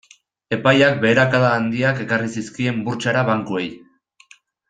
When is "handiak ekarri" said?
1.57-2.31